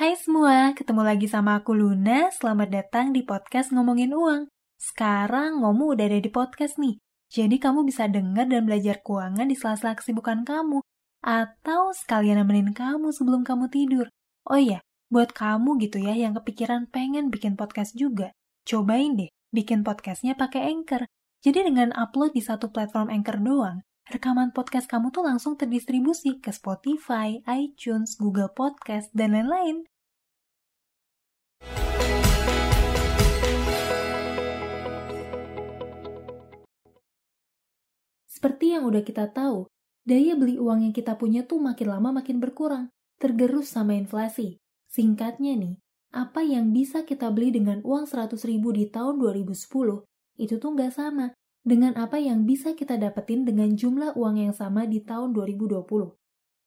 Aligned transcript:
Hai 0.00 0.16
semua, 0.16 0.72
ketemu 0.72 1.04
lagi 1.04 1.28
sama 1.28 1.60
aku 1.60 1.76
Luna. 1.76 2.32
Selamat 2.32 2.72
datang 2.72 3.12
di 3.12 3.20
podcast 3.20 3.68
Ngomongin 3.68 4.16
Uang. 4.16 4.48
Sekarang 4.80 5.60
Ngomu 5.60 5.92
udah 5.92 6.08
ada 6.08 6.16
di 6.16 6.32
podcast 6.32 6.80
nih. 6.80 6.96
Jadi 7.28 7.60
kamu 7.60 7.84
bisa 7.84 8.08
denger 8.08 8.48
dan 8.48 8.64
belajar 8.64 9.04
keuangan 9.04 9.44
di 9.44 9.52
sela-sela 9.52 9.92
kesibukan 9.92 10.40
kamu. 10.48 10.80
Atau 11.20 11.92
sekalian 11.92 12.40
nemenin 12.40 12.72
kamu 12.72 13.12
sebelum 13.12 13.44
kamu 13.44 13.68
tidur. 13.68 14.08
Oh 14.48 14.56
iya, 14.56 14.80
buat 15.12 15.36
kamu 15.36 15.76
gitu 15.84 16.00
ya 16.00 16.16
yang 16.16 16.32
kepikiran 16.32 16.88
pengen 16.88 17.28
bikin 17.28 17.60
podcast 17.60 17.92
juga. 17.92 18.32
Cobain 18.64 19.20
deh, 19.20 19.28
bikin 19.52 19.84
podcastnya 19.84 20.32
pakai 20.32 20.64
Anchor. 20.72 21.04
Jadi 21.44 21.68
dengan 21.68 21.92
upload 21.92 22.32
di 22.32 22.40
satu 22.40 22.72
platform 22.72 23.12
Anchor 23.12 23.36
doang, 23.36 23.84
rekaman 24.10 24.50
podcast 24.50 24.90
kamu 24.90 25.14
tuh 25.14 25.22
langsung 25.22 25.54
terdistribusi 25.54 26.42
ke 26.42 26.50
Spotify, 26.50 27.38
iTunes, 27.46 28.18
Google 28.18 28.50
Podcast, 28.50 29.14
dan 29.14 29.38
lain-lain. 29.38 29.86
Seperti 38.26 38.74
yang 38.74 38.90
udah 38.90 39.06
kita 39.06 39.30
tahu, 39.30 39.70
daya 40.02 40.34
beli 40.34 40.58
uang 40.58 40.90
yang 40.90 40.94
kita 40.96 41.14
punya 41.14 41.46
tuh 41.46 41.62
makin 41.62 41.94
lama 41.94 42.18
makin 42.18 42.42
berkurang, 42.42 42.90
tergerus 43.22 43.70
sama 43.70 43.94
inflasi. 43.94 44.58
Singkatnya 44.90 45.54
nih, 45.54 45.78
apa 46.10 46.42
yang 46.42 46.74
bisa 46.74 47.06
kita 47.06 47.30
beli 47.30 47.54
dengan 47.54 47.78
uang 47.86 48.10
100 48.10 48.34
ribu 48.42 48.74
di 48.74 48.90
tahun 48.90 49.22
2010, 49.22 49.54
itu 50.40 50.54
tuh 50.58 50.70
nggak 50.74 50.90
sama 50.90 51.30
dengan 51.60 51.92
apa 52.00 52.16
yang 52.16 52.48
bisa 52.48 52.72
kita 52.72 52.96
dapetin 52.96 53.44
dengan 53.44 53.76
jumlah 53.76 54.16
uang 54.16 54.36
yang 54.40 54.54
sama 54.56 54.88
di 54.88 55.04
tahun 55.04 55.36
2020. 55.36 55.84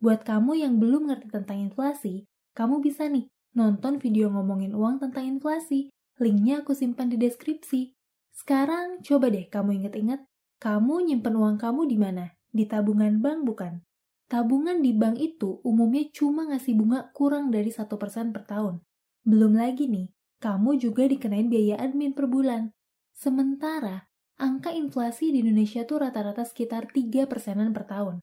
Buat 0.03 0.21
kamu 0.27 0.59
yang 0.59 0.77
belum 0.77 1.09
ngerti 1.09 1.33
tentang 1.33 1.63
inflasi, 1.63 2.27
kamu 2.53 2.83
bisa 2.83 3.09
nih 3.09 3.31
nonton 3.57 3.97
video 3.97 4.29
ngomongin 4.29 4.77
uang 4.77 5.01
tentang 5.01 5.25
inflasi. 5.25 5.89
Linknya 6.21 6.61
aku 6.61 6.77
simpan 6.77 7.09
di 7.09 7.17
deskripsi. 7.17 7.97
Sekarang 8.33 9.01
coba 9.01 9.33
deh 9.33 9.49
kamu 9.49 9.81
inget-inget, 9.81 10.21
kamu 10.61 11.09
nyimpen 11.09 11.33
uang 11.33 11.57
kamu 11.57 11.89
di 11.89 11.97
mana? 11.97 12.37
Di 12.53 12.69
tabungan 12.69 13.17
bank 13.17 13.49
bukan? 13.49 13.81
Tabungan 14.29 14.81
di 14.81 14.93
bank 14.93 15.17
itu 15.17 15.61
umumnya 15.65 16.05
cuma 16.13 16.45
ngasih 16.49 16.77
bunga 16.77 17.09
kurang 17.13 17.49
dari 17.49 17.73
1% 17.73 17.89
per 18.33 18.43
tahun. 18.45 18.81
Belum 19.25 19.57
lagi 19.57 19.89
nih, 19.89 20.09
kamu 20.41 20.77
juga 20.77 21.09
dikenain 21.09 21.49
biaya 21.49 21.81
admin 21.81 22.13
per 22.13 22.29
bulan. 22.29 22.69
Sementara, 23.13 24.12
angka 24.41 24.73
inflasi 24.73 25.29
di 25.29 25.45
Indonesia 25.45 25.85
tuh 25.85 26.03
rata-rata 26.03 26.43
sekitar 26.43 26.89
3 26.89 27.29
persenan 27.29 27.71
per 27.71 27.85
tahun. 27.85 28.19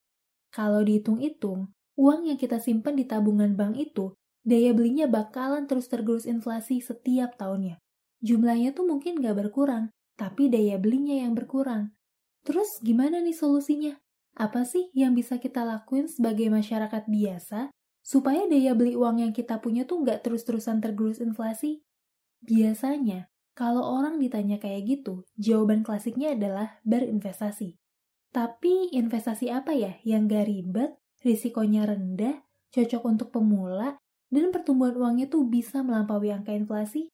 Kalau 0.51 0.83
dihitung-hitung, 0.83 1.71
uang 1.95 2.21
yang 2.27 2.39
kita 2.39 2.59
simpan 2.59 2.99
di 2.99 3.07
tabungan 3.07 3.55
bank 3.55 3.79
itu, 3.79 4.13
daya 4.43 4.75
belinya 4.75 5.07
bakalan 5.07 5.71
terus 5.71 5.87
tergerus 5.87 6.27
inflasi 6.27 6.83
setiap 6.83 7.39
tahunnya. 7.39 7.79
Jumlahnya 8.21 8.75
tuh 8.75 8.85
mungkin 8.85 9.23
gak 9.23 9.39
berkurang, 9.39 9.89
tapi 10.19 10.51
daya 10.53 10.77
belinya 10.77 11.17
yang 11.23 11.33
berkurang. 11.33 11.95
Terus 12.45 12.69
gimana 12.85 13.23
nih 13.23 13.33
solusinya? 13.33 13.95
Apa 14.35 14.69
sih 14.69 14.93
yang 14.93 15.17
bisa 15.17 15.41
kita 15.41 15.65
lakuin 15.65 16.11
sebagai 16.11 16.51
masyarakat 16.51 17.09
biasa 17.09 17.71
supaya 18.05 18.45
daya 18.51 18.75
beli 18.75 18.99
uang 18.99 19.23
yang 19.23 19.33
kita 19.33 19.63
punya 19.63 19.87
tuh 19.87 20.03
gak 20.03 20.27
terus-terusan 20.27 20.83
tergerus 20.83 21.23
inflasi? 21.23 21.81
Biasanya, 22.43 23.30
kalau 23.61 23.85
orang 23.85 24.17
ditanya 24.17 24.57
kayak 24.57 24.89
gitu, 24.89 25.29
jawaban 25.37 25.85
klasiknya 25.85 26.33
adalah 26.33 26.81
berinvestasi. 26.89 27.77
Tapi 28.33 28.89
investasi 28.97 29.53
apa 29.53 29.77
ya 29.77 30.01
yang 30.01 30.33
gak 30.33 30.49
ribet, 30.49 30.97
risikonya 31.21 31.85
rendah, 31.85 32.41
cocok 32.73 33.03
untuk 33.05 33.29
pemula, 33.29 34.01
dan 34.33 34.49
pertumbuhan 34.49 34.97
uangnya 34.97 35.29
tuh 35.29 35.45
bisa 35.45 35.85
melampaui 35.85 36.33
angka 36.33 36.57
inflasi? 36.57 37.13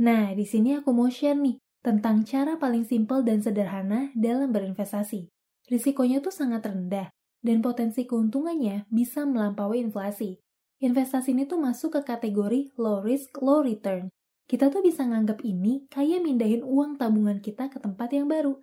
Nah, 0.00 0.32
di 0.32 0.48
sini 0.48 0.72
aku 0.72 0.88
mau 0.96 1.12
share 1.12 1.36
nih 1.36 1.60
tentang 1.84 2.24
cara 2.24 2.56
paling 2.56 2.88
simpel 2.88 3.20
dan 3.20 3.44
sederhana 3.44 4.08
dalam 4.16 4.48
berinvestasi. 4.48 5.28
Risikonya 5.68 6.24
tuh 6.24 6.32
sangat 6.32 6.64
rendah, 6.64 7.12
dan 7.44 7.60
potensi 7.60 8.08
keuntungannya 8.08 8.88
bisa 8.88 9.28
melampaui 9.28 9.84
inflasi. 9.84 10.40
Investasi 10.80 11.36
ini 11.36 11.44
tuh 11.44 11.60
masuk 11.60 12.00
ke 12.00 12.08
kategori 12.08 12.72
low 12.80 13.04
risk, 13.04 13.36
low 13.42 13.60
return, 13.60 14.08
kita 14.48 14.72
tuh 14.72 14.80
bisa 14.80 15.04
nganggap 15.04 15.44
ini 15.44 15.84
kayak 15.92 16.24
mindahin 16.24 16.64
uang 16.64 16.96
tabungan 16.96 17.38
kita 17.44 17.68
ke 17.68 17.76
tempat 17.78 18.16
yang 18.16 18.26
baru. 18.26 18.56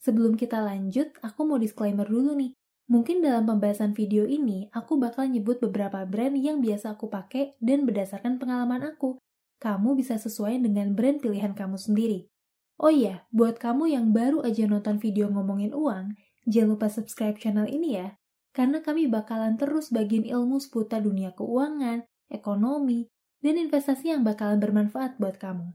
Sebelum 0.00 0.34
kita 0.34 0.64
lanjut, 0.64 1.12
aku 1.20 1.44
mau 1.44 1.60
disclaimer 1.60 2.08
dulu 2.08 2.32
nih. 2.32 2.56
Mungkin 2.88 3.20
dalam 3.20 3.44
pembahasan 3.44 3.92
video 3.92 4.24
ini, 4.24 4.70
aku 4.72 4.96
bakal 4.96 5.28
nyebut 5.28 5.60
beberapa 5.60 6.06
brand 6.08 6.38
yang 6.38 6.64
biasa 6.64 6.96
aku 6.96 7.12
pakai 7.12 7.58
dan 7.60 7.84
berdasarkan 7.84 8.40
pengalaman 8.40 8.80
aku. 8.86 9.20
Kamu 9.60 9.92
bisa 9.98 10.16
sesuai 10.16 10.62
dengan 10.62 10.96
brand 10.96 11.20
pilihan 11.20 11.52
kamu 11.52 11.76
sendiri. 11.76 12.30
Oh 12.76 12.92
iya, 12.92 13.24
buat 13.32 13.56
kamu 13.56 13.92
yang 13.92 14.12
baru 14.12 14.44
aja 14.44 14.68
nonton 14.68 15.00
video 15.00 15.32
ngomongin 15.32 15.72
uang, 15.72 16.12
jangan 16.44 16.76
lupa 16.76 16.86
subscribe 16.92 17.40
channel 17.40 17.64
ini 17.64 17.96
ya, 17.96 18.20
karena 18.52 18.84
kami 18.84 19.08
bakalan 19.08 19.56
terus 19.56 19.88
bagiin 19.88 20.28
ilmu 20.28 20.60
seputar 20.60 21.00
dunia 21.00 21.32
keuangan, 21.32 22.04
ekonomi, 22.28 23.08
dan 23.46 23.54
investasi 23.54 24.10
yang 24.10 24.26
bakalan 24.26 24.58
bermanfaat 24.58 25.22
buat 25.22 25.38
kamu. 25.38 25.70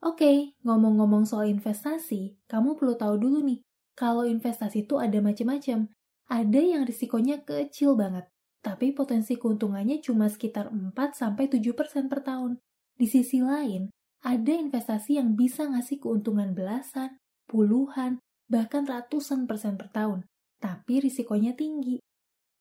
Oke, 0.00 0.56
ngomong-ngomong 0.64 1.28
soal 1.28 1.52
investasi, 1.52 2.40
kamu 2.48 2.80
perlu 2.80 2.96
tahu 2.96 3.20
dulu 3.20 3.44
nih, 3.44 3.60
kalau 3.92 4.24
investasi 4.24 4.88
itu 4.88 4.96
ada 4.96 5.20
macam-macam. 5.20 5.92
Ada 6.32 6.60
yang 6.64 6.88
risikonya 6.88 7.44
kecil 7.44 8.00
banget, 8.00 8.24
tapi 8.64 8.96
potensi 8.96 9.36
keuntungannya 9.36 10.00
cuma 10.00 10.32
sekitar 10.32 10.72
4-7% 10.72 12.08
per 12.08 12.24
tahun. 12.24 12.56
Di 12.96 13.04
sisi 13.04 13.44
lain, 13.44 13.92
ada 14.24 14.52
investasi 14.56 15.20
yang 15.20 15.36
bisa 15.36 15.68
ngasih 15.68 16.00
keuntungan 16.00 16.56
belasan, 16.56 17.20
puluhan, 17.44 18.24
bahkan 18.48 18.88
ratusan 18.88 19.44
persen 19.44 19.76
per 19.76 19.92
tahun, 19.92 20.24
tapi 20.64 21.04
risikonya 21.04 21.52
tinggi. 21.52 22.00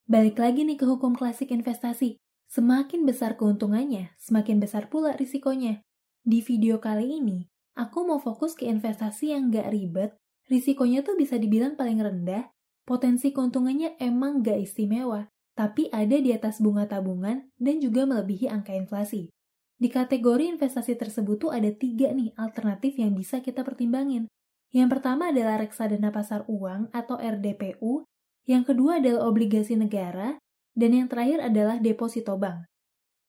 Balik 0.09 0.43
lagi 0.43 0.67
nih 0.67 0.75
ke 0.75 0.83
hukum 0.83 1.15
klasik 1.15 1.55
investasi, 1.55 2.19
Semakin 2.49 3.05
besar 3.05 3.37
keuntungannya, 3.37 4.09
semakin 4.17 4.57
besar 4.57 4.89
pula 4.89 5.13
risikonya. 5.13 5.85
Di 6.25 6.41
video 6.41 6.81
kali 6.81 7.21
ini, 7.21 7.45
aku 7.77 8.09
mau 8.09 8.17
fokus 8.17 8.57
ke 8.57 8.65
investasi 8.65 9.37
yang 9.37 9.53
gak 9.53 9.69
ribet, 9.69 10.17
risikonya 10.49 11.05
tuh 11.05 11.13
bisa 11.13 11.37
dibilang 11.37 11.77
paling 11.77 12.01
rendah, 12.01 12.49
potensi 12.89 13.29
keuntungannya 13.29 14.01
emang 14.01 14.41
gak 14.41 14.65
istimewa, 14.65 15.29
tapi 15.53 15.93
ada 15.93 16.17
di 16.17 16.33
atas 16.33 16.57
bunga 16.57 16.89
tabungan 16.89 17.53
dan 17.61 17.77
juga 17.77 18.09
melebihi 18.09 18.49
angka 18.49 18.73
inflasi. 18.73 19.29
Di 19.77 19.93
kategori 19.93 20.49
investasi 20.49 20.97
tersebut 20.97 21.37
tuh 21.37 21.51
ada 21.53 21.69
tiga 21.69 22.09
nih 22.09 22.33
alternatif 22.33 22.97
yang 22.97 23.13
bisa 23.13 23.45
kita 23.45 23.61
pertimbangin. 23.61 24.25
Yang 24.73 24.97
pertama 24.97 25.29
adalah 25.29 25.61
reksadana 25.61 26.09
pasar 26.09 26.49
uang 26.49 26.89
atau 26.97 27.13
RDPU, 27.13 28.09
yang 28.49 28.65
kedua 28.65 28.97
adalah 28.97 29.29
obligasi 29.29 29.77
negara, 29.77 30.41
dan 30.79 30.95
yang 30.95 31.07
terakhir 31.11 31.43
adalah 31.43 31.75
deposito 31.83 32.39
bank. 32.39 32.63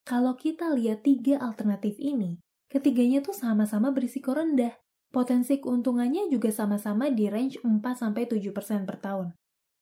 Kalau 0.06 0.38
kita 0.38 0.70
lihat 0.70 1.02
tiga 1.02 1.42
alternatif 1.42 1.98
ini, 1.98 2.38
ketiganya 2.70 3.18
tuh 3.20 3.34
sama-sama 3.34 3.90
berisiko 3.90 4.30
rendah. 4.30 4.78
Potensi 5.10 5.58
keuntungannya 5.58 6.30
juga 6.30 6.54
sama-sama 6.54 7.10
di 7.10 7.26
range 7.26 7.58
4-7% 7.66 8.86
per 8.86 9.02
tahun. 9.02 9.34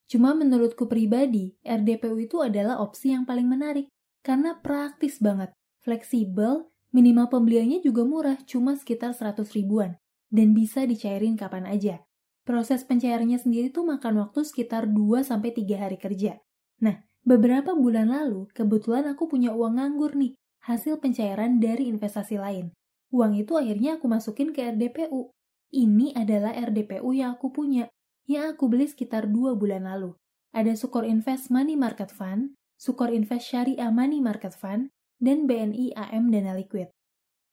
Cuma 0.08 0.32
menurutku 0.32 0.88
pribadi, 0.88 1.52
RDPU 1.60 2.16
itu 2.16 2.40
adalah 2.40 2.80
opsi 2.80 3.12
yang 3.12 3.28
paling 3.28 3.44
menarik 3.44 3.92
karena 4.24 4.56
praktis 4.56 5.20
banget, 5.20 5.52
fleksibel, 5.84 6.72
minimal 6.96 7.28
pembeliannya 7.28 7.84
juga 7.84 8.08
murah, 8.08 8.40
cuma 8.48 8.72
sekitar 8.72 9.12
100 9.12 9.52
ribuan, 9.52 10.00
dan 10.32 10.56
bisa 10.56 10.88
dicairin 10.88 11.36
kapan 11.36 11.68
aja. 11.68 12.00
Proses 12.48 12.84
pencairannya 12.88 13.36
sendiri 13.36 13.68
tuh 13.68 13.84
makan 13.84 14.24
waktu 14.24 14.44
sekitar 14.48 14.88
2-3 14.88 15.76
hari 15.76 16.00
kerja. 16.00 16.40
Nah, 16.80 17.07
Beberapa 17.28 17.76
bulan 17.76 18.08
lalu, 18.08 18.48
kebetulan 18.56 19.04
aku 19.04 19.28
punya 19.28 19.52
uang 19.52 19.76
nganggur 19.76 20.16
nih, 20.16 20.32
hasil 20.64 20.96
pencairan 20.96 21.60
dari 21.60 21.84
investasi 21.92 22.40
lain. 22.40 22.72
Uang 23.12 23.36
itu 23.36 23.52
akhirnya 23.52 24.00
aku 24.00 24.08
masukin 24.08 24.56
ke 24.56 24.64
RDPU. 24.64 25.28
Ini 25.68 26.16
adalah 26.16 26.56
RDPU 26.56 27.12
yang 27.12 27.36
aku 27.36 27.52
punya, 27.52 27.92
yang 28.24 28.56
aku 28.56 28.72
beli 28.72 28.88
sekitar 28.88 29.28
dua 29.28 29.52
bulan 29.52 29.84
lalu. 29.84 30.16
Ada 30.56 30.72
Sukor 30.72 31.04
Invest 31.04 31.52
Money 31.52 31.76
Market 31.76 32.08
Fund, 32.08 32.56
Sukor 32.80 33.12
Invest 33.12 33.52
Syariah 33.52 33.92
Money 33.92 34.24
Market 34.24 34.56
Fund, 34.56 34.88
dan 35.20 35.44
BNI 35.44 36.00
AM 36.00 36.32
Dana 36.32 36.56
Liquid. 36.56 36.88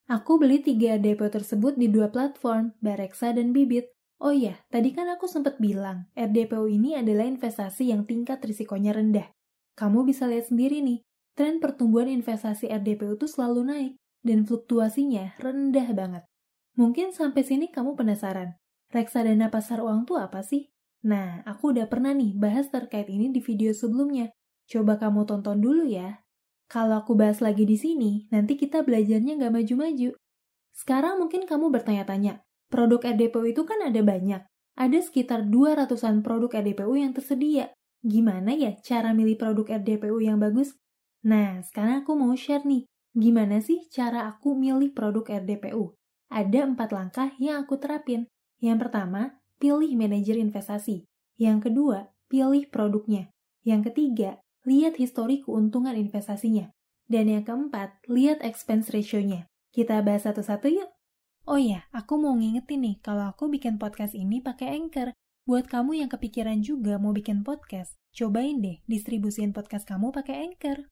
Aku 0.07 0.39
beli 0.39 0.63
tiga 0.63 0.95
RDPU 0.95 1.27
tersebut 1.27 1.75
di 1.75 1.91
dua 1.91 2.07
platform, 2.07 2.71
Bareksa 2.79 3.35
dan 3.35 3.51
Bibit. 3.51 3.91
Oh 4.23 4.31
iya, 4.31 4.55
tadi 4.71 4.95
kan 4.95 5.11
aku 5.11 5.27
sempat 5.27 5.59
bilang, 5.59 6.07
RDPU 6.15 6.71
ini 6.71 6.95
adalah 6.95 7.27
investasi 7.27 7.91
yang 7.91 8.07
tingkat 8.07 8.39
risikonya 8.39 8.95
rendah. 8.95 9.34
Kamu 9.75 10.07
bisa 10.07 10.23
lihat 10.25 10.47
sendiri 10.47 10.79
nih, 10.79 11.03
tren 11.35 11.59
pertumbuhan 11.59 12.07
investasi 12.07 12.71
RDPU 12.71 13.19
itu 13.19 13.27
selalu 13.27 13.61
naik, 13.67 13.93
dan 14.23 14.47
fluktuasinya 14.47 15.35
rendah 15.37 15.91
banget. 15.91 16.23
Mungkin 16.79 17.11
sampai 17.11 17.43
sini 17.43 17.67
kamu 17.71 17.99
penasaran, 17.99 18.55
reksadana 18.91 19.51
pasar 19.51 19.83
uang 19.83 20.07
tuh 20.07 20.19
apa 20.19 20.43
sih? 20.43 20.71
Nah, 21.05 21.43
aku 21.45 21.75
udah 21.75 21.85
pernah 21.85 22.15
nih 22.15 22.33
bahas 22.33 22.71
terkait 22.71 23.05
ini 23.11 23.29
di 23.29 23.43
video 23.43 23.75
sebelumnya. 23.75 24.33
Coba 24.65 24.97
kamu 24.97 25.27
tonton 25.29 25.61
dulu 25.61 25.85
ya. 25.85 26.25
Kalau 26.65 26.97
aku 26.97 27.13
bahas 27.13 27.45
lagi 27.45 27.61
di 27.67 27.77
sini, 27.77 28.25
nanti 28.33 28.57
kita 28.57 28.81
belajarnya 28.81 29.37
nggak 29.37 29.53
maju-maju. 29.53 30.17
Sekarang 30.73 31.21
mungkin 31.21 31.45
kamu 31.45 31.69
bertanya-tanya, 31.69 32.41
produk 32.73 33.13
RDPU 33.13 33.45
itu 33.53 33.61
kan 33.69 33.85
ada 33.85 34.01
banyak. 34.01 34.41
Ada 34.75 34.99
sekitar 34.99 35.45
200-an 35.47 36.25
produk 36.25 36.51
RDPU 36.51 36.97
yang 36.97 37.13
tersedia. 37.13 37.71
Gimana 38.05 38.53
ya 38.53 38.77
cara 38.85 39.17
milih 39.17 39.33
produk 39.33 39.81
RDPU 39.81 40.21
yang 40.21 40.37
bagus? 40.37 40.77
Nah, 41.25 41.57
sekarang 41.65 42.05
aku 42.05 42.13
mau 42.13 42.29
share 42.37 42.61
nih, 42.61 42.85
gimana 43.17 43.57
sih 43.65 43.89
cara 43.89 44.29
aku 44.29 44.53
milih 44.53 44.93
produk 44.93 45.25
RDPU? 45.41 45.97
Ada 46.29 46.69
empat 46.69 46.93
langkah 46.93 47.33
yang 47.41 47.65
aku 47.65 47.81
terapin. 47.81 48.29
Yang 48.61 48.85
pertama, 48.85 49.41
pilih 49.57 49.89
manajer 49.97 50.37
investasi. 50.37 51.09
Yang 51.41 51.65
kedua, 51.65 52.13
pilih 52.29 52.69
produknya. 52.69 53.33
Yang 53.65 53.89
ketiga, 53.89 54.37
lihat 54.69 55.01
histori 55.01 55.41
keuntungan 55.41 55.97
investasinya. 55.97 56.69
Dan 57.09 57.25
yang 57.25 57.41
keempat, 57.41 58.05
lihat 58.05 58.45
expense 58.45 58.93
ratio-nya. 58.93 59.49
Kita 59.73 60.05
bahas 60.05 60.29
satu-satu 60.29 60.69
yuk. 60.69 60.93
Oh 61.49 61.57
ya, 61.57 61.89
aku 61.89 62.21
mau 62.21 62.37
ngingetin 62.37 62.85
nih 62.85 62.95
kalau 63.01 63.33
aku 63.33 63.49
bikin 63.49 63.81
podcast 63.81 64.13
ini 64.13 64.45
pakai 64.45 64.77
Anchor. 64.77 65.09
Buat 65.45 65.69
kamu 65.69 66.01
yang 66.01 66.09
kepikiran 66.09 66.65
juga 66.65 66.97
mau 66.97 67.13
bikin 67.13 67.45
podcast, 67.45 67.93
cobain 68.17 68.57
deh 68.65 68.81
distribusiin 68.89 69.53
podcast 69.53 69.85
kamu 69.85 70.09
pakai 70.09 70.49
Anchor. 70.49 70.89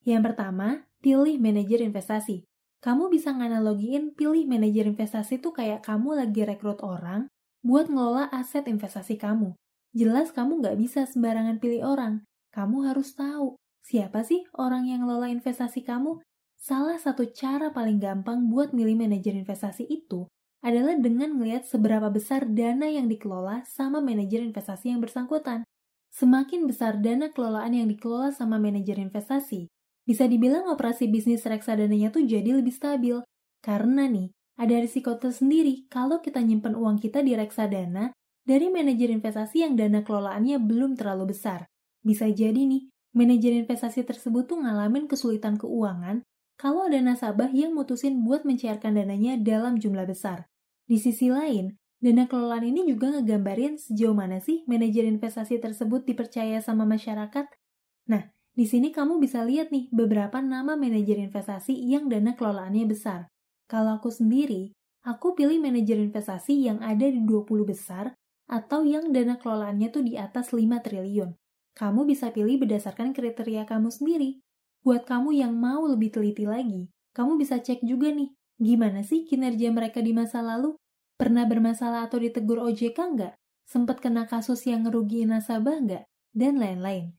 Yang 0.00 0.32
pertama, 0.32 0.88
pilih 1.04 1.36
manajer 1.36 1.84
investasi. 1.84 2.48
Kamu 2.80 3.12
bisa 3.12 3.36
nganalogiin 3.36 4.16
pilih 4.16 4.48
manajer 4.48 4.88
investasi 4.88 5.44
tuh 5.44 5.52
kayak 5.52 5.84
kamu 5.84 6.16
lagi 6.16 6.48
rekrut 6.48 6.80
orang 6.80 7.28
buat 7.60 7.92
ngelola 7.92 8.32
aset 8.32 8.64
investasi 8.64 9.20
kamu. 9.20 9.52
Jelas 9.92 10.32
kamu 10.32 10.64
nggak 10.64 10.80
bisa 10.80 11.04
sembarangan 11.04 11.60
pilih 11.60 11.84
orang. 11.84 12.24
Kamu 12.56 12.88
harus 12.88 13.12
tahu 13.12 13.60
siapa 13.84 14.24
sih 14.24 14.48
orang 14.56 14.88
yang 14.88 15.04
ngelola 15.04 15.28
investasi 15.28 15.84
kamu 15.84 16.24
Salah 16.56 16.96
satu 16.96 17.28
cara 17.30 17.70
paling 17.70 18.00
gampang 18.00 18.48
buat 18.48 18.72
milih 18.72 18.96
manajer 18.96 19.36
investasi 19.36 19.86
itu 19.86 20.26
adalah 20.66 20.98
dengan 20.98 21.30
melihat 21.38 21.62
seberapa 21.62 22.10
besar 22.10 22.42
dana 22.50 22.90
yang 22.90 23.06
dikelola 23.06 23.62
sama 23.70 24.02
manajer 24.02 24.42
investasi 24.42 24.90
yang 24.90 24.98
bersangkutan. 24.98 25.62
Semakin 26.10 26.66
besar 26.66 26.98
dana 26.98 27.30
kelolaan 27.30 27.70
yang 27.70 27.86
dikelola 27.86 28.34
sama 28.34 28.58
manajer 28.58 28.98
investasi, 28.98 29.70
bisa 30.02 30.26
dibilang 30.26 30.66
operasi 30.66 31.06
bisnis 31.06 31.46
reksadananya 31.46 32.10
tuh 32.10 32.26
jadi 32.26 32.58
lebih 32.58 32.74
stabil. 32.74 33.22
Karena 33.62 34.10
nih, 34.10 34.34
ada 34.58 34.74
risiko 34.82 35.14
tersendiri 35.14 35.86
kalau 35.86 36.18
kita 36.18 36.42
nyimpen 36.42 36.74
uang 36.74 36.98
kita 36.98 37.22
di 37.22 37.38
reksadana 37.38 38.10
dari 38.42 38.66
manajer 38.66 39.14
investasi 39.14 39.62
yang 39.62 39.78
dana 39.78 40.02
kelolaannya 40.02 40.58
belum 40.58 40.98
terlalu 40.98 41.30
besar. 41.30 41.70
Bisa 42.02 42.26
jadi 42.26 42.58
nih, 42.58 42.90
manajer 43.14 43.54
investasi 43.54 44.02
tersebut 44.02 44.50
tuh 44.50 44.58
ngalamin 44.66 45.06
kesulitan 45.06 45.54
keuangan 45.54 46.26
kalau 46.56 46.88
ada 46.88 46.98
nasabah 46.98 47.52
yang 47.52 47.76
mutusin 47.76 48.24
buat 48.24 48.48
mencairkan 48.48 48.96
dananya 48.96 49.36
dalam 49.38 49.76
jumlah 49.76 50.08
besar. 50.08 50.48
Di 50.86 51.02
sisi 51.02 51.26
lain, 51.26 51.74
dana 51.98 52.30
kelolaan 52.30 52.62
ini 52.62 52.86
juga 52.86 53.10
ngegambarin 53.10 53.74
sejauh 53.74 54.14
mana 54.14 54.38
sih 54.38 54.62
manajer 54.70 55.02
investasi 55.02 55.58
tersebut 55.58 56.06
dipercaya 56.06 56.62
sama 56.62 56.86
masyarakat. 56.86 57.46
Nah, 58.06 58.30
di 58.54 58.64
sini 58.70 58.94
kamu 58.94 59.18
bisa 59.18 59.42
lihat 59.42 59.74
nih 59.74 59.90
beberapa 59.90 60.38
nama 60.38 60.78
manajer 60.78 61.18
investasi 61.18 61.74
yang 61.74 62.06
dana 62.06 62.38
kelolaannya 62.38 62.86
besar. 62.86 63.26
Kalau 63.66 63.98
aku 63.98 64.14
sendiri, 64.14 64.70
aku 65.02 65.34
pilih 65.34 65.58
manajer 65.58 65.98
investasi 65.98 66.70
yang 66.70 66.78
ada 66.86 67.10
di 67.10 67.18
20 67.18 67.66
besar 67.66 68.14
atau 68.46 68.86
yang 68.86 69.10
dana 69.10 69.34
kelolaannya 69.42 69.90
tuh 69.90 70.06
di 70.06 70.14
atas 70.14 70.54
5 70.54 70.62
triliun. 70.86 71.34
Kamu 71.74 72.06
bisa 72.06 72.30
pilih 72.30 72.62
berdasarkan 72.62 73.10
kriteria 73.10 73.66
kamu 73.66 73.90
sendiri. 73.90 74.38
Buat 74.86 75.02
kamu 75.04 75.34
yang 75.34 75.52
mau 75.58 75.82
lebih 75.84 76.14
teliti 76.14 76.46
lagi, 76.46 76.86
kamu 77.10 77.42
bisa 77.42 77.58
cek 77.58 77.82
juga 77.82 78.14
nih, 78.14 78.30
gimana 78.60 79.04
sih 79.06 79.24
kinerja 79.28 79.72
mereka 79.72 80.00
di 80.02 80.12
masa 80.16 80.44
lalu? 80.44 80.76
Pernah 81.16 81.48
bermasalah 81.48 82.08
atau 82.08 82.20
ditegur 82.20 82.60
OJK 82.60 82.98
nggak? 83.16 83.34
Sempat 83.66 84.04
kena 84.04 84.28
kasus 84.28 84.62
yang 84.68 84.84
ngerugiin 84.84 85.32
nasabah 85.32 85.80
nggak? 85.80 86.04
Dan 86.36 86.60
lain-lain. 86.60 87.16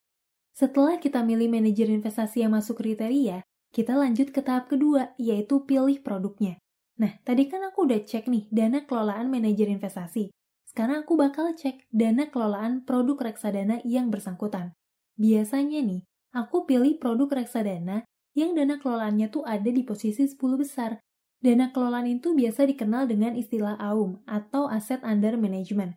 Setelah 0.54 0.98
kita 0.98 1.22
milih 1.22 1.50
manajer 1.50 1.86
investasi 1.86 2.42
yang 2.42 2.54
masuk 2.54 2.82
kriteria, 2.82 3.46
kita 3.70 3.94
lanjut 3.94 4.34
ke 4.34 4.40
tahap 4.42 4.66
kedua, 4.66 5.14
yaitu 5.20 5.62
pilih 5.62 6.00
produknya. 6.02 6.58
Nah, 6.98 7.14
tadi 7.22 7.46
kan 7.46 7.62
aku 7.62 7.86
udah 7.86 8.02
cek 8.02 8.26
nih 8.26 8.50
dana 8.50 8.82
kelolaan 8.82 9.30
manajer 9.30 9.70
investasi. 9.70 10.34
Sekarang 10.66 11.06
aku 11.06 11.14
bakal 11.14 11.54
cek 11.54 11.86
dana 11.94 12.26
kelolaan 12.26 12.82
produk 12.82 13.30
reksadana 13.30 13.78
yang 13.86 14.10
bersangkutan. 14.10 14.74
Biasanya 15.14 15.78
nih, 15.82 16.02
aku 16.34 16.66
pilih 16.66 16.98
produk 16.98 17.38
reksadana 17.38 18.02
yang 18.34 18.54
dana 18.54 18.78
kelolaannya 18.82 19.30
tuh 19.30 19.46
ada 19.46 19.70
di 19.70 19.82
posisi 19.86 20.26
10 20.26 20.38
besar. 20.58 20.98
Dana 21.38 21.70
kelolaan 21.70 22.10
itu 22.10 22.34
biasa 22.34 22.66
dikenal 22.66 23.06
dengan 23.06 23.38
istilah 23.38 23.78
AUM 23.78 24.26
atau 24.26 24.66
Asset 24.66 25.06
Under 25.06 25.38
Management. 25.38 25.94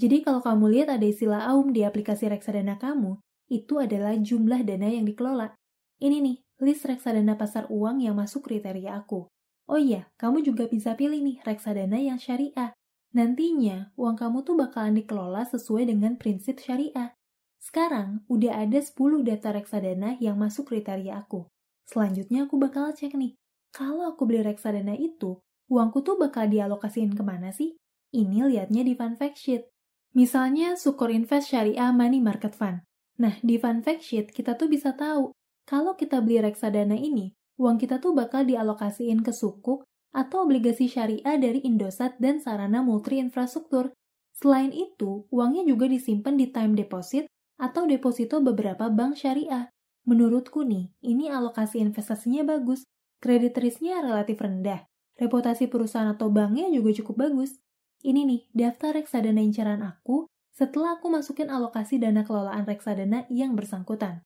Jadi 0.00 0.24
kalau 0.24 0.40
kamu 0.40 0.72
lihat 0.72 0.88
ada 0.96 1.04
istilah 1.04 1.44
AUM 1.52 1.76
di 1.76 1.84
aplikasi 1.84 2.32
reksadana 2.32 2.80
kamu, 2.80 3.20
itu 3.52 3.76
adalah 3.76 4.16
jumlah 4.16 4.64
dana 4.64 4.88
yang 4.88 5.04
dikelola. 5.04 5.52
Ini 6.00 6.24
nih, 6.24 6.36
list 6.64 6.88
reksadana 6.88 7.36
pasar 7.36 7.68
uang 7.68 8.00
yang 8.00 8.16
masuk 8.16 8.48
kriteria 8.48 9.04
aku. 9.04 9.28
Oh 9.68 9.76
iya, 9.76 10.08
kamu 10.16 10.40
juga 10.40 10.64
bisa 10.64 10.96
pilih 10.96 11.20
nih 11.20 11.44
reksadana 11.44 12.00
yang 12.00 12.16
syariah. 12.16 12.72
Nantinya, 13.12 13.92
uang 14.00 14.16
kamu 14.16 14.46
tuh 14.46 14.56
bakalan 14.56 14.96
dikelola 14.96 15.44
sesuai 15.44 15.92
dengan 15.92 16.16
prinsip 16.16 16.56
syariah. 16.56 17.12
Sekarang, 17.60 18.24
udah 18.32 18.64
ada 18.64 18.80
10 18.80 19.20
data 19.20 19.52
reksadana 19.52 20.16
yang 20.24 20.40
masuk 20.40 20.72
kriteria 20.72 21.20
aku. 21.20 21.44
Selanjutnya 21.84 22.48
aku 22.48 22.56
bakal 22.56 22.88
cek 22.94 23.12
nih, 23.18 23.36
kalau 23.70 24.10
aku 24.10 24.26
beli 24.26 24.42
reksadana 24.42 24.98
itu, 24.98 25.38
uangku 25.70 26.02
tuh 26.02 26.18
bakal 26.18 26.50
dialokasiin 26.50 27.14
ke 27.14 27.22
mana 27.22 27.54
sih? 27.54 27.78
Ini 28.10 28.50
liatnya 28.50 28.82
di 28.82 28.98
fun 28.98 29.14
fact 29.14 29.38
sheet. 29.38 29.70
Misalnya 30.10 30.74
Sukor 30.74 31.14
Invest 31.14 31.54
Syariah 31.54 31.94
Money 31.94 32.18
Market 32.18 32.58
Fund. 32.58 32.82
Nah, 33.22 33.38
di 33.46 33.54
fun 33.62 33.78
fact 33.86 34.02
sheet 34.02 34.34
kita 34.34 34.58
tuh 34.58 34.66
bisa 34.66 34.90
tahu, 34.98 35.30
kalau 35.70 35.94
kita 35.94 36.18
beli 36.18 36.42
reksadana 36.42 36.98
ini, 36.98 37.30
uang 37.62 37.78
kita 37.78 38.02
tuh 38.02 38.10
bakal 38.10 38.42
dialokasiin 38.42 39.22
ke 39.22 39.30
sukuk 39.30 39.86
atau 40.10 40.42
obligasi 40.42 40.90
syariah 40.90 41.38
dari 41.38 41.62
Indosat 41.62 42.18
dan 42.18 42.42
sarana 42.42 42.82
multi 42.82 43.22
infrastruktur. 43.22 43.94
Selain 44.34 44.74
itu, 44.74 45.30
uangnya 45.30 45.62
juga 45.62 45.86
disimpan 45.86 46.34
di 46.34 46.50
time 46.50 46.74
deposit 46.74 47.30
atau 47.60 47.86
deposito 47.86 48.42
beberapa 48.42 48.90
bank 48.90 49.14
syariah. 49.14 49.70
Menurutku 50.08 50.66
nih, 50.66 50.90
ini 51.04 51.30
alokasi 51.30 51.78
investasinya 51.78 52.42
bagus, 52.42 52.82
kredit 53.20 53.54
risknya 53.60 54.00
relatif 54.00 54.40
rendah, 54.40 54.88
reputasi 55.20 55.68
perusahaan 55.68 56.08
atau 56.08 56.32
banknya 56.32 56.72
juga 56.72 56.96
cukup 56.96 57.28
bagus. 57.28 57.60
Ini 58.00 58.24
nih, 58.24 58.40
daftar 58.56 58.96
reksadana 58.96 59.44
incaran 59.44 59.84
aku 59.84 60.24
setelah 60.56 60.96
aku 60.96 61.12
masukin 61.12 61.52
alokasi 61.52 62.00
dana 62.00 62.24
kelolaan 62.24 62.64
reksadana 62.64 63.28
yang 63.28 63.52
bersangkutan. 63.52 64.24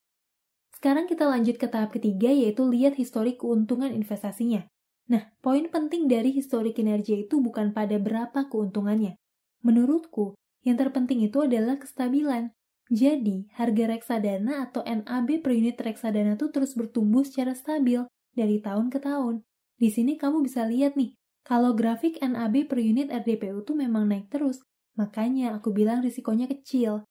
Sekarang 0.75 1.11
kita 1.11 1.26
lanjut 1.26 1.59
ke 1.59 1.66
tahap 1.66 1.95
ketiga 1.95 2.30
yaitu 2.30 2.66
lihat 2.66 2.95
histori 2.95 3.35
keuntungan 3.35 3.90
investasinya. 3.90 4.66
Nah, 5.11 5.35
poin 5.45 5.68
penting 5.68 6.09
dari 6.09 6.33
histori 6.33 6.73
kinerja 6.73 7.28
itu 7.28 7.42
bukan 7.42 7.76
pada 7.76 7.99
berapa 8.00 8.47
keuntungannya. 8.49 9.21
Menurutku, 9.61 10.38
yang 10.64 10.80
terpenting 10.80 11.21
itu 11.26 11.45
adalah 11.45 11.76
kestabilan. 11.76 12.57
Jadi, 12.88 13.49
harga 13.57 13.85
reksadana 13.90 14.68
atau 14.71 14.85
NAB 14.85 15.40
per 15.40 15.52
unit 15.57 15.76
reksadana 15.76 16.37
tuh 16.37 16.52
terus 16.52 16.76
bertumbuh 16.76 17.25
secara 17.25 17.57
stabil 17.57 18.04
dari 18.37 18.61
tahun 18.61 18.91
ke 18.91 18.99
tahun. 19.00 19.43
Di 19.79 19.91
sini 19.91 20.14
kamu 20.19 20.45
bisa 20.47 20.67
lihat 20.67 20.95
nih, 20.95 21.14
kalau 21.43 21.75
grafik 21.75 22.19
NAB 22.23 22.71
per 22.71 22.79
unit 22.79 23.11
RDPU 23.11 23.64
tuh 23.67 23.76
memang 23.79 24.07
naik 24.11 24.31
terus, 24.31 24.62
makanya 24.95 25.59
aku 25.59 25.75
bilang 25.75 26.05
risikonya 26.05 26.47
kecil. 26.47 27.05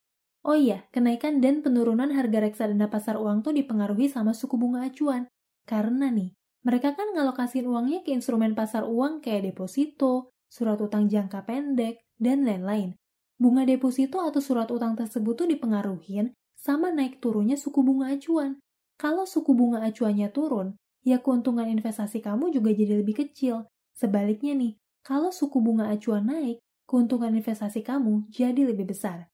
Oh 0.44 0.60
iya, 0.60 0.84
kenaikan 0.92 1.40
dan 1.40 1.64
penurunan 1.64 2.12
harga 2.12 2.44
reksadana 2.44 2.92
pasar 2.92 3.16
uang 3.16 3.48
tuh 3.48 3.56
dipengaruhi 3.56 4.12
sama 4.12 4.36
suku 4.36 4.60
bunga 4.60 4.84
acuan. 4.84 5.32
Karena 5.64 6.12
nih, 6.12 6.36
mereka 6.68 6.96
kan 6.96 7.16
ngalokasiin 7.16 7.64
uangnya 7.64 8.04
ke 8.04 8.12
instrumen 8.12 8.52
pasar 8.52 8.84
uang 8.84 9.24
kayak 9.24 9.52
deposito, 9.52 10.36
surat 10.52 10.76
utang 10.80 11.08
jangka 11.08 11.48
pendek, 11.48 12.04
dan 12.20 12.44
lain-lain. 12.44 12.96
Bunga 13.40 13.64
deposito 13.64 14.20
atau 14.24 14.40
surat 14.40 14.68
utang 14.72 14.96
tersebut 14.96 15.36
tuh 15.36 15.48
dipengaruhin 15.48 16.32
sama 16.56 16.92
naik 16.92 17.20
turunnya 17.20 17.60
suku 17.60 17.84
bunga 17.84 18.12
acuan. 18.16 18.60
Kalau 18.96 19.28
suku 19.28 19.52
bunga 19.52 19.84
acuannya 19.84 20.32
turun, 20.32 20.80
ya 21.04 21.20
keuntungan 21.20 21.68
investasi 21.68 22.24
kamu 22.24 22.50
juga 22.56 22.72
jadi 22.72 23.04
lebih 23.04 23.28
kecil. 23.28 23.68
Sebaliknya 23.94 24.58
nih, 24.58 24.74
kalau 25.04 25.30
suku 25.30 25.60
bunga 25.60 25.92
acuan 25.92 26.26
naik, 26.32 26.64
keuntungan 26.88 27.36
investasi 27.36 27.84
kamu 27.84 28.32
jadi 28.32 28.72
lebih 28.72 28.90
besar. 28.90 29.28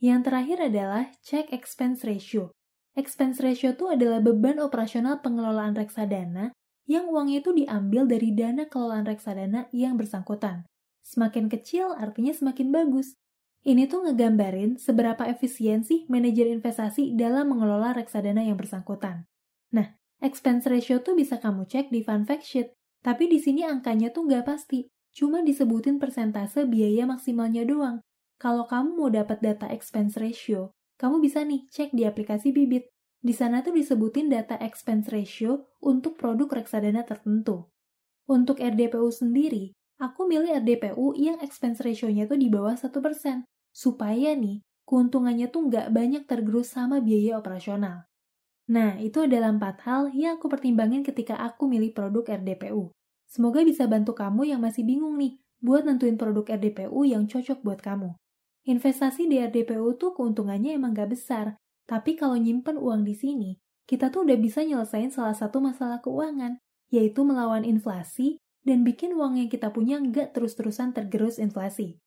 Yang 0.00 0.32
terakhir 0.32 0.58
adalah 0.72 1.04
check 1.20 1.52
expense 1.52 2.02
ratio. 2.08 2.50
Expense 2.96 3.38
ratio 3.38 3.76
itu 3.76 3.86
adalah 3.86 4.18
beban 4.18 4.58
operasional 4.58 5.20
pengelolaan 5.20 5.76
reksadana 5.76 6.56
yang 6.88 7.06
uangnya 7.06 7.44
itu 7.44 7.54
diambil 7.54 8.08
dari 8.08 8.34
dana 8.34 8.66
kelolaan 8.66 9.06
reksadana 9.06 9.70
yang 9.70 9.94
bersangkutan. 9.94 10.66
Semakin 11.04 11.46
kecil 11.46 11.94
artinya 11.94 12.34
semakin 12.34 12.74
bagus. 12.74 13.14
Ini 13.60 13.92
tuh 13.92 14.08
ngegambarin 14.08 14.80
seberapa 14.80 15.28
efisien 15.28 15.84
sih 15.84 16.08
manajer 16.08 16.48
investasi 16.48 17.12
dalam 17.12 17.52
mengelola 17.52 17.92
reksadana 17.92 18.40
yang 18.40 18.56
bersangkutan. 18.56 19.28
Nah, 19.76 19.99
Expense 20.20 20.68
ratio 20.68 21.00
tuh 21.00 21.16
bisa 21.16 21.40
kamu 21.40 21.64
cek 21.64 21.88
di 21.88 22.04
fun 22.04 22.28
fact 22.28 22.44
sheet, 22.44 22.76
tapi 23.00 23.24
di 23.24 23.40
sini 23.40 23.64
angkanya 23.64 24.12
tuh 24.12 24.28
nggak 24.28 24.44
pasti, 24.44 24.84
cuma 25.16 25.40
disebutin 25.40 25.96
persentase 25.96 26.68
biaya 26.68 27.08
maksimalnya 27.08 27.64
doang. 27.64 28.04
Kalau 28.36 28.68
kamu 28.68 29.00
mau 29.00 29.08
dapat 29.08 29.40
data 29.40 29.68
expense 29.72 30.20
ratio, 30.20 30.76
kamu 31.00 31.24
bisa 31.24 31.40
nih 31.40 31.64
cek 31.72 31.96
di 31.96 32.04
aplikasi 32.04 32.52
Bibit. 32.52 32.92
Di 33.20 33.32
sana 33.32 33.64
tuh 33.64 33.76
disebutin 33.76 34.28
data 34.28 34.56
expense 34.60 35.08
ratio 35.08 35.72
untuk 35.80 36.20
produk 36.20 36.48
reksadana 36.60 37.04
tertentu. 37.04 37.68
Untuk 38.28 38.60
RDPU 38.60 39.08
sendiri, 39.08 39.72
aku 40.00 40.28
milih 40.28 40.56
RDPU 40.60 41.16
yang 41.16 41.40
expense 41.40 41.80
ratio-nya 41.80 42.28
tuh 42.28 42.36
di 42.36 42.52
bawah 42.52 42.76
1%, 42.76 42.92
supaya 43.72 44.36
nih 44.36 44.64
keuntungannya 44.84 45.48
tuh 45.48 45.68
nggak 45.68 45.92
banyak 45.92 46.24
tergerus 46.28 46.76
sama 46.76 47.00
biaya 47.00 47.40
operasional. 47.40 48.09
Nah, 48.70 49.02
itu 49.02 49.26
adalah 49.26 49.50
empat 49.50 49.82
hal 49.82 50.14
yang 50.14 50.38
aku 50.38 50.46
pertimbangin 50.46 51.02
ketika 51.02 51.34
aku 51.42 51.66
milih 51.66 51.90
produk 51.90 52.38
RDPU. 52.38 52.94
Semoga 53.26 53.66
bisa 53.66 53.90
bantu 53.90 54.14
kamu 54.14 54.54
yang 54.54 54.62
masih 54.62 54.86
bingung 54.86 55.18
nih 55.18 55.42
buat 55.58 55.82
nentuin 55.82 56.14
produk 56.14 56.46
RDPU 56.54 57.02
yang 57.02 57.26
cocok 57.26 57.66
buat 57.66 57.82
kamu. 57.82 58.14
Investasi 58.70 59.26
di 59.26 59.42
RDPU 59.42 59.98
tuh 59.98 60.14
keuntungannya 60.14 60.78
emang 60.78 60.94
gak 60.94 61.10
besar, 61.10 61.58
tapi 61.90 62.14
kalau 62.14 62.38
nyimpen 62.38 62.78
uang 62.78 63.02
di 63.02 63.18
sini, 63.18 63.58
kita 63.90 64.14
tuh 64.14 64.22
udah 64.22 64.38
bisa 64.38 64.62
nyelesain 64.62 65.10
salah 65.10 65.34
satu 65.34 65.58
masalah 65.58 65.98
keuangan, 65.98 66.62
yaitu 66.94 67.26
melawan 67.26 67.66
inflasi 67.66 68.38
dan 68.62 68.86
bikin 68.86 69.18
uang 69.18 69.34
yang 69.34 69.50
kita 69.50 69.74
punya 69.74 69.98
nggak 69.98 70.30
terus-terusan 70.30 70.94
tergerus 70.94 71.42
inflasi. 71.42 71.98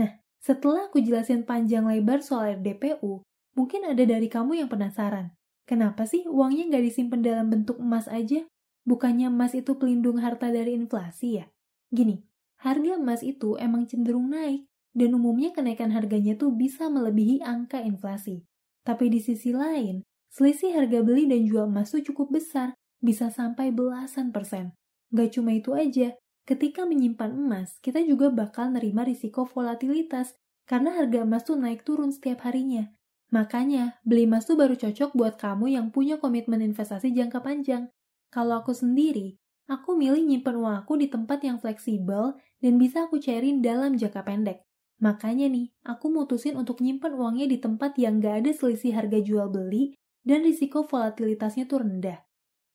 Nah, 0.00 0.16
setelah 0.40 0.88
aku 0.88 1.04
jelasin 1.04 1.44
panjang 1.44 1.84
lebar 1.84 2.24
soal 2.24 2.56
RDPU, 2.56 3.20
mungkin 3.52 3.84
ada 3.84 4.00
dari 4.00 4.32
kamu 4.32 4.64
yang 4.64 4.72
penasaran, 4.72 5.35
Kenapa 5.66 6.06
sih 6.06 6.22
uangnya 6.30 6.70
nggak 6.70 6.84
disimpan 6.86 7.20
dalam 7.26 7.46
bentuk 7.50 7.82
emas 7.82 8.06
aja? 8.06 8.46
Bukannya 8.86 9.26
emas 9.26 9.50
itu 9.58 9.74
pelindung 9.74 10.22
harta 10.22 10.46
dari 10.54 10.78
inflasi 10.78 11.42
ya? 11.42 11.50
Gini, 11.90 12.22
harga 12.62 12.94
emas 12.94 13.26
itu 13.26 13.58
emang 13.58 13.90
cenderung 13.90 14.30
naik, 14.30 14.62
dan 14.94 15.10
umumnya 15.18 15.50
kenaikan 15.50 15.90
harganya 15.90 16.38
tuh 16.38 16.54
bisa 16.54 16.86
melebihi 16.86 17.42
angka 17.42 17.82
inflasi. 17.82 18.46
Tapi 18.86 19.10
di 19.10 19.18
sisi 19.18 19.50
lain, 19.50 20.06
selisih 20.30 20.78
harga 20.78 21.02
beli 21.02 21.26
dan 21.26 21.42
jual 21.42 21.66
emas 21.66 21.90
tuh 21.90 22.00
cukup 22.06 22.38
besar, 22.38 22.78
bisa 23.02 23.34
sampai 23.34 23.74
belasan 23.74 24.30
persen. 24.30 24.70
Gak 25.10 25.34
cuma 25.34 25.50
itu 25.50 25.74
aja, 25.74 26.14
ketika 26.46 26.86
menyimpan 26.86 27.34
emas, 27.34 27.82
kita 27.82 27.98
juga 28.06 28.30
bakal 28.30 28.70
nerima 28.70 29.02
risiko 29.02 29.42
volatilitas, 29.42 30.38
karena 30.70 30.94
harga 30.94 31.26
emas 31.26 31.42
tuh 31.42 31.58
naik 31.58 31.82
turun 31.82 32.14
setiap 32.14 32.46
harinya. 32.46 32.95
Makanya, 33.34 33.98
beli 34.06 34.30
emas 34.30 34.46
tuh 34.46 34.54
baru 34.54 34.78
cocok 34.78 35.10
buat 35.18 35.34
kamu 35.34 35.74
yang 35.74 35.86
punya 35.90 36.22
komitmen 36.22 36.62
investasi 36.62 37.10
jangka 37.10 37.42
panjang. 37.42 37.90
Kalau 38.30 38.62
aku 38.62 38.70
sendiri, 38.70 39.34
aku 39.66 39.98
milih 39.98 40.22
nyimpen 40.22 40.54
uang 40.62 40.86
aku 40.86 40.94
di 40.94 41.10
tempat 41.10 41.42
yang 41.42 41.58
fleksibel 41.58 42.38
dan 42.62 42.74
bisa 42.78 43.10
aku 43.10 43.18
cairin 43.18 43.58
dalam 43.58 43.98
jangka 43.98 44.22
pendek. 44.22 44.62
Makanya 45.02 45.50
nih, 45.50 45.74
aku 45.84 46.08
mutusin 46.08 46.56
untuk 46.56 46.80
nyimpen 46.80 47.18
uangnya 47.18 47.50
di 47.50 47.58
tempat 47.60 47.98
yang 48.00 48.22
gak 48.22 48.46
ada 48.46 48.50
selisih 48.54 48.96
harga 48.96 49.18
jual 49.20 49.50
beli 49.52 49.98
dan 50.24 50.46
risiko 50.46 50.86
volatilitasnya 50.86 51.66
tuh 51.68 51.84
rendah. 51.84 52.22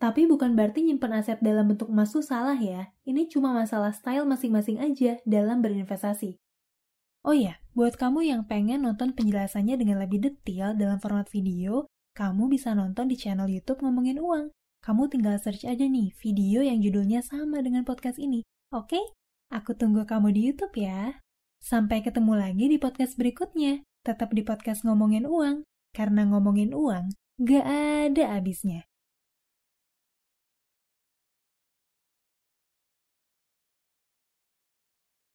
Tapi 0.02 0.26
bukan 0.26 0.58
berarti 0.58 0.82
nyimpen 0.82 1.14
aset 1.14 1.38
dalam 1.46 1.70
bentuk 1.70 1.86
emas 1.94 2.10
tuh 2.10 2.26
salah 2.26 2.58
ya. 2.58 2.90
Ini 3.06 3.30
cuma 3.30 3.54
masalah 3.54 3.94
style 3.94 4.26
masing-masing 4.26 4.82
aja 4.82 5.22
dalam 5.30 5.62
berinvestasi. 5.62 6.41
Oh 7.22 7.38
iya, 7.38 7.62
buat 7.78 8.02
kamu 8.02 8.26
yang 8.26 8.42
pengen 8.50 8.82
nonton 8.82 9.14
penjelasannya 9.14 9.78
dengan 9.78 10.02
lebih 10.02 10.26
detail 10.26 10.74
dalam 10.74 10.98
format 10.98 11.30
video, 11.30 11.86
kamu 12.18 12.50
bisa 12.50 12.74
nonton 12.74 13.06
di 13.06 13.16
channel 13.16 13.46
YouTube 13.46 13.86
Ngomongin 13.86 14.18
Uang. 14.18 14.50
Kamu 14.82 15.06
tinggal 15.14 15.38
search 15.38 15.62
aja 15.70 15.86
nih 15.86 16.18
video 16.18 16.66
yang 16.66 16.82
judulnya 16.82 17.22
sama 17.22 17.62
dengan 17.62 17.86
podcast 17.86 18.18
ini. 18.18 18.42
Oke? 18.74 18.98
Aku 19.54 19.78
tunggu 19.78 20.10
kamu 20.10 20.34
di 20.34 20.50
YouTube 20.50 20.74
ya. 20.82 21.22
Sampai 21.62 22.02
ketemu 22.02 22.34
lagi 22.42 22.66
di 22.66 22.82
podcast 22.82 23.14
berikutnya. 23.22 23.86
Tetap 24.02 24.34
di 24.34 24.42
podcast 24.42 24.82
Ngomongin 24.82 25.30
Uang. 25.30 25.62
Karena 25.92 26.24
ngomongin 26.24 26.72
uang, 26.72 27.12
gak 27.44 27.66
ada 27.68 28.40
habisnya. 28.40 28.88